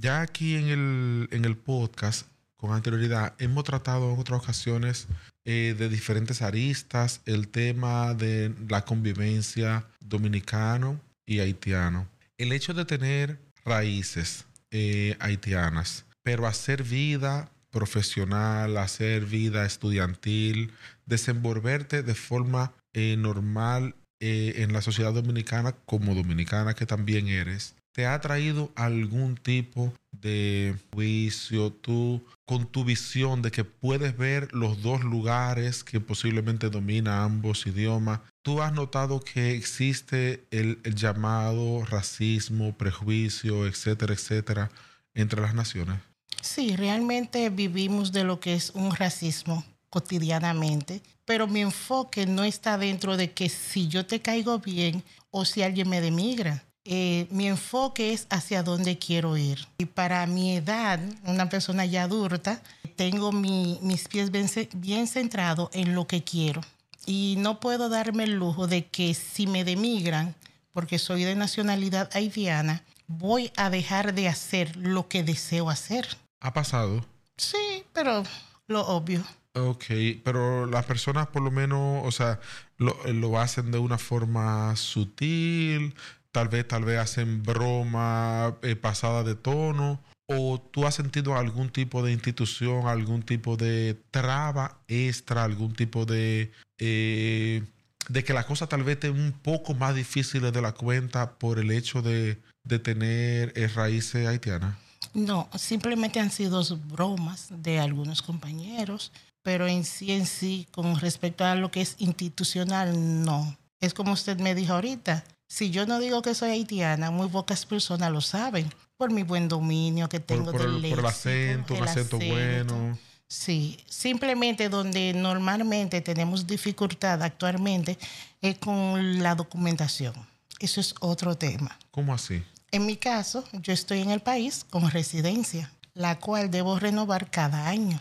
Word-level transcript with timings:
Ya 0.00 0.22
aquí 0.22 0.56
en 0.56 0.68
el, 0.68 1.28
en 1.30 1.44
el 1.44 1.58
podcast, 1.58 2.26
con 2.56 2.72
anterioridad, 2.72 3.34
hemos 3.38 3.64
tratado 3.64 4.14
en 4.14 4.18
otras 4.18 4.40
ocasiones 4.40 5.08
eh, 5.44 5.74
de 5.76 5.90
diferentes 5.90 6.40
aristas 6.40 7.20
el 7.26 7.48
tema 7.48 8.14
de 8.14 8.54
la 8.66 8.86
convivencia 8.86 9.84
dominicano 10.00 10.98
y 11.26 11.40
haitiano. 11.40 12.08
El 12.38 12.52
hecho 12.52 12.72
de 12.72 12.86
tener 12.86 13.38
raíces 13.62 14.46
eh, 14.70 15.18
haitianas, 15.20 16.06
pero 16.22 16.46
hacer 16.46 16.82
vida 16.82 17.50
profesional, 17.70 18.78
hacer 18.78 19.26
vida 19.26 19.66
estudiantil, 19.66 20.72
desenvolverte 21.04 22.02
de 22.02 22.14
forma 22.14 22.72
eh, 22.94 23.16
normal 23.18 23.94
eh, 24.18 24.62
en 24.62 24.72
la 24.72 24.80
sociedad 24.80 25.12
dominicana 25.12 25.72
como 25.72 26.14
dominicana 26.14 26.72
que 26.72 26.86
también 26.86 27.28
eres, 27.28 27.74
¿te 28.00 28.06
ha 28.06 28.18
traído 28.18 28.72
algún 28.76 29.36
tipo 29.36 29.92
de 30.10 30.74
juicio 30.90 31.70
tú 31.70 32.24
con 32.46 32.64
tu 32.64 32.82
visión 32.82 33.42
de 33.42 33.50
que 33.50 33.62
puedes 33.62 34.16
ver 34.16 34.48
los 34.54 34.80
dos 34.80 35.04
lugares 35.04 35.84
que 35.84 36.00
posiblemente 36.00 36.70
domina 36.70 37.24
ambos 37.24 37.66
idiomas? 37.66 38.20
¿Tú 38.40 38.62
has 38.62 38.72
notado 38.72 39.20
que 39.20 39.54
existe 39.54 40.46
el, 40.50 40.78
el 40.84 40.94
llamado 40.94 41.84
racismo, 41.84 42.72
prejuicio, 42.72 43.66
etcétera, 43.66 44.14
etcétera, 44.14 44.70
entre 45.12 45.42
las 45.42 45.54
naciones? 45.54 45.98
Sí, 46.40 46.76
realmente 46.76 47.50
vivimos 47.50 48.12
de 48.12 48.24
lo 48.24 48.40
que 48.40 48.54
es 48.54 48.70
un 48.70 48.96
racismo 48.96 49.62
cotidianamente, 49.90 51.02
pero 51.26 51.46
mi 51.46 51.60
enfoque 51.60 52.24
no 52.24 52.44
está 52.44 52.78
dentro 52.78 53.18
de 53.18 53.32
que 53.32 53.50
si 53.50 53.88
yo 53.88 54.06
te 54.06 54.22
caigo 54.22 54.58
bien 54.58 55.04
o 55.30 55.44
si 55.44 55.62
alguien 55.62 55.90
me 55.90 56.00
demigra. 56.00 56.64
Eh, 56.92 57.28
mi 57.30 57.46
enfoque 57.46 58.12
es 58.12 58.26
hacia 58.30 58.64
dónde 58.64 58.98
quiero 58.98 59.36
ir. 59.36 59.64
Y 59.78 59.84
para 59.84 60.26
mi 60.26 60.56
edad, 60.56 60.98
una 61.24 61.48
persona 61.48 61.86
ya 61.86 62.02
adulta, 62.02 62.60
tengo 62.96 63.30
mi- 63.30 63.78
mis 63.80 64.08
pies 64.08 64.32
bien, 64.32 64.50
bien 64.74 65.06
centrados 65.06 65.70
en 65.72 65.94
lo 65.94 66.08
que 66.08 66.24
quiero. 66.24 66.60
Y 67.06 67.36
no 67.38 67.60
puedo 67.60 67.88
darme 67.88 68.24
el 68.24 68.34
lujo 68.34 68.66
de 68.66 68.86
que 68.86 69.14
si 69.14 69.46
me 69.46 69.62
demigran, 69.64 70.34
porque 70.72 70.98
soy 70.98 71.22
de 71.22 71.36
nacionalidad 71.36 72.10
haitiana, 72.12 72.82
voy 73.06 73.52
a 73.56 73.70
dejar 73.70 74.12
de 74.12 74.26
hacer 74.28 74.76
lo 74.76 75.06
que 75.06 75.22
deseo 75.22 75.70
hacer. 75.70 76.08
¿Ha 76.40 76.52
pasado? 76.52 77.06
Sí, 77.36 77.84
pero 77.92 78.24
lo 78.66 78.84
obvio. 78.88 79.22
Ok, 79.54 79.84
pero 80.24 80.66
las 80.66 80.84
personas 80.86 81.26
por 81.28 81.42
lo 81.42 81.50
menos, 81.50 82.02
o 82.04 82.10
sea, 82.12 82.38
lo, 82.78 82.96
lo 83.12 83.38
hacen 83.40 83.70
de 83.72 83.78
una 83.78 83.98
forma 83.98 84.74
sutil, 84.76 85.94
tal 86.32 86.48
vez, 86.48 86.66
tal 86.66 86.84
vez 86.84 86.98
hacen 86.98 87.42
broma 87.42 88.56
eh, 88.62 88.76
pasada 88.76 89.22
de 89.22 89.34
tono, 89.34 90.00
o 90.28 90.60
tú 90.60 90.86
has 90.86 90.94
sentido 90.94 91.36
algún 91.36 91.70
tipo 91.70 92.02
de 92.02 92.12
institución, 92.12 92.86
algún 92.86 93.22
tipo 93.22 93.56
de 93.56 93.96
traba 94.10 94.78
extra, 94.88 95.44
algún 95.44 95.74
tipo 95.74 96.06
de... 96.06 96.52
eh, 96.78 97.62
de 98.08 98.24
que 98.24 98.32
la 98.32 98.46
cosa 98.46 98.66
tal 98.66 98.82
vez 98.82 98.94
esté 98.94 99.10
un 99.10 99.32
poco 99.32 99.74
más 99.74 99.94
difícil 99.94 100.50
de 100.50 100.62
la 100.62 100.72
cuenta 100.72 101.32
por 101.34 101.58
el 101.58 101.70
hecho 101.70 102.00
de, 102.00 102.40
de 102.64 102.78
tener 102.78 103.52
eh, 103.56 103.68
raíces 103.68 104.26
haitianas. 104.26 104.76
No, 105.14 105.48
simplemente 105.56 106.20
han 106.20 106.30
sido 106.30 106.62
bromas 106.86 107.48
de 107.50 107.78
algunos 107.78 108.22
compañeros, 108.22 109.12
pero 109.42 109.66
en 109.66 109.84
sí, 109.84 110.12
en 110.12 110.26
sí, 110.26 110.66
con 110.70 110.98
respecto 110.98 111.44
a 111.44 111.54
lo 111.54 111.70
que 111.70 111.80
es 111.80 111.96
institucional, 111.98 113.24
no. 113.24 113.56
Es 113.80 113.94
como 113.94 114.12
usted 114.12 114.38
me 114.38 114.54
dijo 114.54 114.74
ahorita, 114.74 115.24
si 115.50 115.70
yo 115.70 115.84
no 115.84 115.98
digo 115.98 116.22
que 116.22 116.32
soy 116.32 116.50
haitiana, 116.50 117.10
muy 117.10 117.28
pocas 117.28 117.66
personas 117.66 118.12
lo 118.12 118.20
saben, 118.20 118.72
por 118.96 119.10
mi 119.10 119.24
buen 119.24 119.48
dominio 119.48 120.08
que 120.08 120.20
Por, 120.20 120.26
tengo 120.36 120.52
por 120.52 120.60
del 120.60 120.68
el, 120.68 120.74
por 120.74 120.76
el 120.76 120.82
léxico, 120.82 121.08
acento, 121.08 121.74
un 121.74 121.82
el 121.82 121.88
acento 121.88 122.16
acento. 122.16 122.34
bueno. 122.34 122.98
Sí, 123.26 123.76
simplemente 123.88 124.68
donde 124.68 125.12
normalmente 125.12 126.00
tenemos 126.02 126.46
dificultad 126.46 127.20
actualmente 127.22 127.98
es 128.40 128.58
con 128.58 129.20
la 129.22 129.34
documentación. 129.34 130.14
Eso 130.60 130.80
es 130.80 130.94
otro 131.00 131.36
tema. 131.36 131.76
¿Cómo 131.90 132.14
así? 132.14 132.42
En 132.70 132.86
mi 132.86 132.96
caso, 132.96 133.42
yo 133.52 133.72
estoy 133.72 134.02
en 134.02 134.10
el 134.12 134.20
país 134.20 134.64
con 134.70 134.88
residencia, 134.88 135.72
la 135.94 136.20
cual 136.20 136.48
debo 136.52 136.78
renovar 136.78 137.28
cada 137.28 137.66
año. 137.68 137.98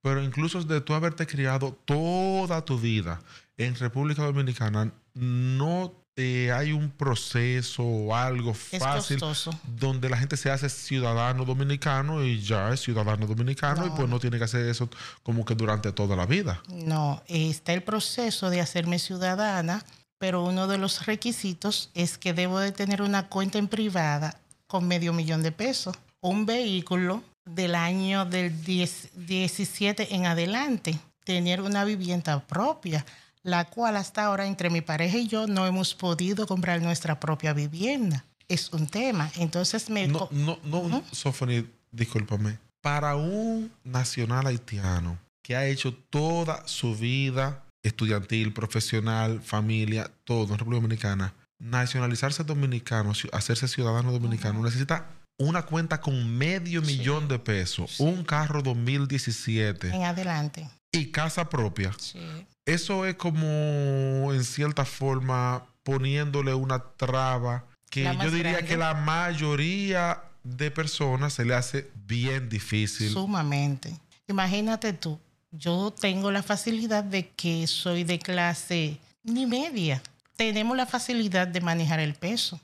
Pero 0.00 0.20
incluso 0.20 0.60
de 0.64 0.80
tú 0.80 0.94
haberte 0.94 1.28
criado 1.28 1.78
toda 1.84 2.64
tu 2.64 2.76
vida 2.76 3.20
en 3.56 3.76
República 3.76 4.22
Dominicana, 4.22 4.92
no 5.14 6.01
eh, 6.16 6.52
hay 6.52 6.72
un 6.72 6.90
proceso 6.90 7.82
o 7.82 8.14
algo 8.14 8.52
fácil 8.52 9.18
donde 9.64 10.10
la 10.10 10.18
gente 10.18 10.36
se 10.36 10.50
hace 10.50 10.68
ciudadano 10.68 11.46
dominicano 11.46 12.22
y 12.22 12.42
ya 12.42 12.70
es 12.70 12.80
ciudadano 12.80 13.26
dominicano 13.26 13.86
y 13.86 13.90
pues 13.90 14.06
no. 14.08 14.20
tiene 14.20 14.36
que 14.36 14.44
hacer 14.44 14.68
eso 14.68 14.90
como 15.22 15.46
que 15.46 15.54
durante 15.54 15.90
toda 15.90 16.14
la 16.14 16.26
vida. 16.26 16.62
No, 16.68 17.22
está 17.28 17.72
el 17.72 17.82
proceso 17.82 18.50
de 18.50 18.60
hacerme 18.60 18.98
ciudadana, 18.98 19.86
pero 20.18 20.44
uno 20.44 20.66
de 20.66 20.76
los 20.76 21.06
requisitos 21.06 21.90
es 21.94 22.18
que 22.18 22.34
debo 22.34 22.58
de 22.58 22.72
tener 22.72 23.00
una 23.00 23.28
cuenta 23.28 23.58
en 23.58 23.68
privada 23.68 24.38
con 24.66 24.86
medio 24.86 25.14
millón 25.14 25.42
de 25.42 25.52
pesos, 25.52 25.96
un 26.20 26.44
vehículo 26.44 27.22
del 27.46 27.74
año 27.74 28.26
del 28.26 28.62
10 28.64 29.10
17 29.14 30.14
en 30.14 30.26
adelante, 30.26 30.98
tener 31.24 31.62
una 31.62 31.84
vivienda 31.84 32.40
propia, 32.40 33.04
la 33.42 33.64
cual 33.64 33.96
hasta 33.96 34.24
ahora 34.24 34.46
entre 34.46 34.70
mi 34.70 34.80
pareja 34.80 35.18
y 35.18 35.26
yo 35.28 35.46
no 35.46 35.66
hemos 35.66 35.94
podido 35.94 36.46
comprar 36.46 36.80
nuestra 36.82 37.18
propia 37.20 37.52
vivienda. 37.52 38.24
Es 38.48 38.72
un 38.72 38.86
tema. 38.86 39.30
Entonces 39.36 39.88
me... 39.90 40.06
No, 40.08 40.18
co- 40.20 40.28
no, 40.32 40.58
no, 40.64 41.02
Sofoni, 41.12 41.66
discúlpame. 41.90 42.58
Para 42.82 43.16
un 43.16 43.72
nacional 43.84 44.46
haitiano 44.46 45.18
que 45.42 45.56
ha 45.56 45.66
hecho 45.66 45.94
toda 45.94 46.66
su 46.68 46.94
vida 46.96 47.64
estudiantil, 47.84 48.52
profesional, 48.52 49.40
familia, 49.42 50.10
todo 50.24 50.52
en 50.52 50.58
República 50.58 50.80
Dominicana, 50.82 51.34
nacionalizarse 51.58 52.44
dominicano, 52.44 53.12
hacerse 53.32 53.66
ciudadano 53.68 54.12
dominicano, 54.12 54.62
necesita 54.62 55.06
una 55.38 55.62
cuenta 55.62 56.00
con 56.00 56.36
medio 56.36 56.82
millón 56.82 57.26
de 57.26 57.38
pesos, 57.38 57.98
un 57.98 58.22
carro 58.24 58.62
2017 58.62 59.88
en 59.88 60.04
adelante. 60.04 60.68
y 60.92 61.06
casa 61.06 61.48
propia. 61.48 61.92
Sí. 61.98 62.18
Eso 62.64 63.06
es 63.06 63.16
como, 63.16 64.32
en 64.32 64.44
cierta 64.44 64.84
forma, 64.84 65.64
poniéndole 65.82 66.54
una 66.54 66.78
traba 66.96 67.64
que 67.90 68.04
yo 68.04 68.30
diría 68.30 68.52
grande. 68.52 68.68
que 68.68 68.76
la 68.76 68.94
mayoría 68.94 70.22
de 70.44 70.70
personas 70.70 71.34
se 71.34 71.44
le 71.44 71.54
hace 71.54 71.90
bien 72.06 72.48
difícil. 72.48 73.10
Sumamente. 73.10 73.94
Imagínate 74.28 74.92
tú, 74.92 75.18
yo 75.50 75.92
tengo 75.92 76.30
la 76.30 76.42
facilidad 76.42 77.04
de 77.04 77.28
que 77.28 77.66
soy 77.66 78.04
de 78.04 78.18
clase 78.18 78.98
ni 79.22 79.46
media. 79.46 80.02
Tenemos 80.36 80.76
la 80.76 80.86
facilidad 80.86 81.46
de 81.46 81.60
manejar 81.60 82.00
el 82.00 82.14
peso. 82.14 82.60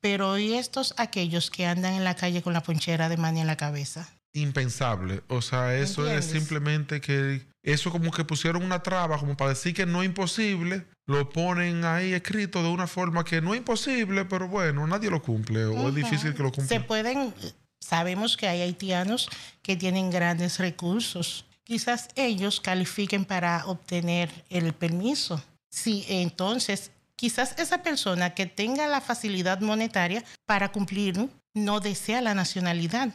Pero 0.00 0.38
¿y 0.38 0.54
estos 0.54 0.94
aquellos 0.96 1.50
que 1.50 1.66
andan 1.66 1.94
en 1.94 2.04
la 2.04 2.14
calle 2.14 2.42
con 2.42 2.52
la 2.52 2.62
ponchera 2.62 3.08
de 3.08 3.16
mani 3.16 3.40
en 3.40 3.46
la 3.46 3.56
cabeza? 3.56 4.08
Impensable. 4.32 5.22
O 5.28 5.42
sea, 5.42 5.76
eso 5.76 6.08
es 6.08 6.24
simplemente 6.24 7.00
que 7.00 7.42
eso 7.64 7.90
como 7.90 8.10
que 8.10 8.24
pusieron 8.24 8.62
una 8.62 8.82
traba 8.82 9.18
como 9.18 9.36
para 9.36 9.50
decir 9.50 9.74
que 9.74 9.86
no 9.86 10.02
es 10.02 10.06
imposible, 10.06 10.86
lo 11.06 11.30
ponen 11.30 11.84
ahí 11.84 12.12
escrito 12.12 12.62
de 12.62 12.68
una 12.68 12.86
forma 12.86 13.24
que 13.24 13.40
no 13.40 13.54
es 13.54 13.58
imposible, 13.58 14.26
pero 14.26 14.48
bueno, 14.48 14.86
nadie 14.86 15.10
lo 15.10 15.22
cumple 15.22 15.64
o 15.64 15.88
es 15.88 15.94
difícil 15.94 16.34
que 16.34 16.42
lo 16.42 16.52
cumpla. 16.52 16.68
Se 16.68 16.80
pueden, 16.80 17.34
sabemos 17.80 18.36
que 18.36 18.48
hay 18.48 18.60
haitianos 18.60 19.30
que 19.62 19.76
tienen 19.76 20.10
grandes 20.10 20.58
recursos. 20.58 21.46
Quizás 21.64 22.08
ellos 22.14 22.60
califiquen 22.60 23.24
para 23.24 23.64
obtener 23.64 24.30
el 24.50 24.74
permiso. 24.74 25.42
Sí, 25.70 26.04
entonces 26.08 26.92
quizás 27.16 27.54
esa 27.58 27.82
persona 27.82 28.34
que 28.34 28.46
tenga 28.46 28.86
la 28.86 29.00
facilidad 29.00 29.60
monetaria 29.60 30.24
para 30.46 30.72
cumplir 30.72 31.28
no 31.54 31.80
desea 31.80 32.20
la 32.20 32.34
nacionalidad. 32.34 33.10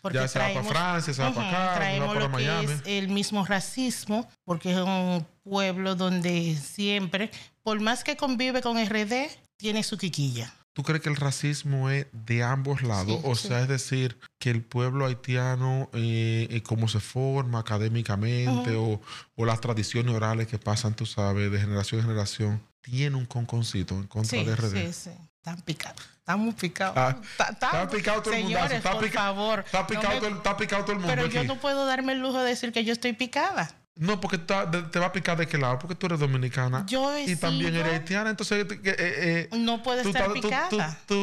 Porque 0.00 0.18
ya 0.18 0.28
sea 0.28 0.54
para 0.54 0.64
Francia, 0.64 1.12
sea 1.12 1.34
para 1.34 1.48
acá, 1.48 1.74
traemos 1.76 2.08
para 2.08 2.20
lo 2.20 2.28
Miami. 2.28 2.66
que 2.66 2.72
es 2.72 2.82
el 2.86 3.08
mismo 3.08 3.44
racismo, 3.44 4.28
porque 4.44 4.72
es 4.72 4.78
un 4.78 5.26
pueblo 5.42 5.96
donde 5.96 6.56
siempre, 6.56 7.30
por 7.62 7.80
más 7.80 8.04
que 8.04 8.16
convive 8.16 8.62
con 8.62 8.78
RD, 8.78 9.28
tiene 9.56 9.82
su 9.82 9.98
quiquilla. 9.98 10.54
¿Tú 10.72 10.84
crees 10.84 11.02
que 11.02 11.08
el 11.08 11.16
racismo 11.16 11.90
es 11.90 12.06
de 12.12 12.44
ambos 12.44 12.82
lados? 12.82 13.20
Sí, 13.20 13.28
o 13.28 13.34
sí. 13.34 13.48
sea, 13.48 13.60
es 13.60 13.68
decir, 13.68 14.18
que 14.38 14.50
el 14.50 14.62
pueblo 14.62 15.04
haitiano, 15.04 15.90
eh, 15.92 16.46
eh, 16.48 16.62
cómo 16.62 16.86
se 16.86 17.00
forma 17.00 17.58
académicamente 17.58 18.76
o, 18.76 19.00
o 19.34 19.44
las 19.44 19.60
tradiciones 19.60 20.14
orales 20.14 20.46
que 20.46 20.58
pasan, 20.58 20.94
tú 20.94 21.06
sabes, 21.06 21.50
de 21.50 21.58
generación 21.58 22.00
en 22.00 22.06
generación, 22.06 22.62
tiene 22.80 23.16
un 23.16 23.26
conconcito 23.26 23.94
en 23.94 24.06
contra 24.06 24.38
Sí, 24.38 24.44
de 24.44 24.56
RD. 24.56 24.86
sí, 24.86 24.92
sí. 24.92 25.10
Están 25.36 25.60
picados. 25.62 26.00
Estamos 26.18 26.54
picados. 26.54 26.94
Ah, 26.96 27.16
Está 27.50 27.88
picado 27.88 28.22
todo 28.22 28.34
el 28.34 28.44
mundo. 28.44 28.58
Está, 28.58 28.92
por 28.92 29.04
pica- 29.04 29.18
favor. 29.20 29.62
está 29.64 29.86
picado 29.86 30.08
no 30.08 30.14
me- 30.14 30.18
todo 30.20 30.28
el- 30.28 30.36
está 30.36 30.56
picado 30.56 30.82
todo 30.84 30.92
el 30.92 30.98
mundo. 30.98 31.14
Pero 31.14 31.26
yo 31.28 31.44
no 31.44 31.56
puedo 31.58 31.86
darme 31.86 32.12
el 32.12 32.20
lujo 32.20 32.38
de 32.40 32.50
decir 32.50 32.72
que 32.72 32.84
yo 32.84 32.92
estoy 32.92 33.14
picada. 33.14 33.70
No, 33.96 34.20
porque 34.20 34.38
te 34.38 34.98
va 34.98 35.06
a 35.06 35.12
picar 35.12 35.36
de 35.36 35.46
qué 35.46 35.58
lado, 35.58 35.78
porque 35.78 35.94
tú 35.94 36.06
eres 36.06 36.20
dominicana. 36.20 36.84
Yo 36.86 37.12
he 37.14 37.24
y 37.24 37.36
también 37.36 37.74
eres 37.74 37.92
haitiana, 37.94 38.30
entonces 38.30 38.64
eh, 38.70 38.78
eh, 38.84 39.48
eh, 39.52 39.58
No 39.58 39.82
puede 39.82 40.02
tú 40.02 40.08
estar 40.08 40.28
estás- 40.28 40.40
picada. 40.42 40.68
Tú, 41.06 41.14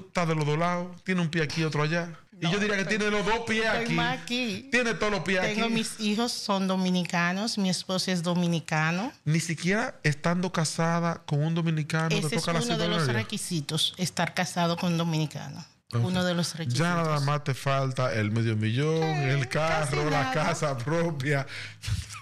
tú 0.00 0.04
estás 0.08 0.26
de 0.28 0.34
los 0.34 0.46
dos 0.46 0.58
lados, 0.58 0.96
tiene 1.04 1.20
un 1.20 1.28
pie 1.28 1.42
aquí 1.42 1.60
y 1.60 1.64
otro 1.64 1.82
allá. 1.82 2.08
Y 2.48 2.52
yo 2.52 2.58
diría 2.58 2.76
que 2.76 2.84
tiene 2.84 3.10
los 3.10 3.24
dos 3.24 3.40
pies 3.46 3.66
aquí. 3.66 4.68
Tiene 4.70 4.94
todos 4.94 5.12
los 5.12 5.20
pies 5.20 5.40
Tengo 5.40 5.66
aquí. 5.66 5.74
mis 5.74 6.00
hijos 6.00 6.32
son 6.32 6.66
dominicanos, 6.68 7.58
mi 7.58 7.70
esposo 7.70 8.10
es 8.10 8.22
dominicano. 8.22 9.12
Ni 9.24 9.40
siquiera 9.40 9.98
estando 10.02 10.52
casada 10.52 11.22
con 11.26 11.42
un 11.42 11.54
dominicano 11.54 12.08
te 12.08 12.18
Ese 12.18 12.36
es 12.36 12.42
toca 12.42 12.52
la 12.52 12.60
uno 12.64 12.78
de 12.78 12.88
los 12.88 13.06
requisitos, 13.08 13.94
estar 13.96 14.34
casado 14.34 14.76
con 14.76 14.96
dominicano. 14.96 15.64
Ok. 15.92 16.04
Uno 16.04 16.24
de 16.24 16.34
los 16.34 16.54
requisitos. 16.54 16.86
Ya 16.86 16.94
nada 16.94 17.20
más 17.20 17.44
te 17.44 17.54
falta 17.54 18.12
el 18.14 18.30
medio 18.30 18.56
millón, 18.56 19.02
el 19.02 19.48
carro, 19.48 20.10
la 20.10 20.32
casa 20.32 20.76
propia. 20.76 21.46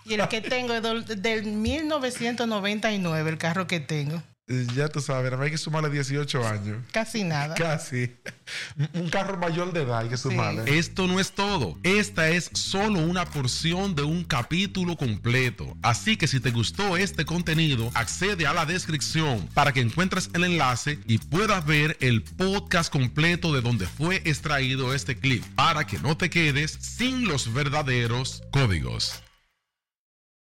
Y 0.05 0.15
el 0.15 0.29
que 0.29 0.41
tengo 0.41 0.75
es 0.75 1.23
del 1.23 1.45
1999, 1.45 3.31
el 3.31 3.39
carro 3.39 3.67
que 3.67 3.81
tengo. 3.81 4.23
Ya 4.49 4.89
tú 4.89 5.01
sabes, 5.01 5.33
hay 5.33 5.51
que 5.53 5.59
sumarle 5.59 5.89
18 5.89 6.47
años. 6.47 6.79
Casi 6.91 7.23
nada. 7.23 7.55
Casi. 7.55 8.13
Un 8.95 9.09
carro 9.09 9.37
mayor 9.39 9.73
de 9.73 9.83
edad 9.83 9.99
hay 10.01 10.09
que 10.09 10.17
sumarle. 10.17 10.79
Esto 10.79 11.07
no 11.07 11.21
es 11.21 11.33
todo. 11.33 11.79
Esta 11.85 12.29
es 12.29 12.51
solo 12.53 12.99
una 12.99 13.25
porción 13.25 13.95
de 13.95 14.03
un 14.03 14.25
capítulo 14.25 14.97
completo. 14.97 15.77
Así 15.83 16.17
que 16.17 16.27
si 16.27 16.41
te 16.41 16.51
gustó 16.51 16.97
este 16.97 17.25
contenido, 17.25 17.91
accede 17.95 18.47
a 18.47 18.53
la 18.53 18.67
descripción 18.67 19.49
para 19.55 19.73
que 19.73 19.81
encuentres 19.81 20.29
el 20.35 20.45
enlace 20.45 20.99
y 21.07 21.19
puedas 21.19 21.65
ver 21.65 21.97
el 22.01 22.23
podcast 22.23 22.93
completo 22.93 23.55
de 23.55 23.61
donde 23.61 23.87
fue 23.87 24.17
extraído 24.25 24.93
este 24.93 25.17
clip 25.17 25.45
para 25.55 25.87
que 25.87 25.99
no 26.01 26.17
te 26.17 26.31
quedes 26.31 26.73
sin 26.73 27.27
los 27.29 27.53
verdaderos 27.55 28.43
códigos. 28.51 29.23